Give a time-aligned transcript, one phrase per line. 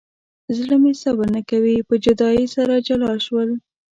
[0.57, 3.49] زړه مې صبر نه کوي په جدایۍ سره جلا شول.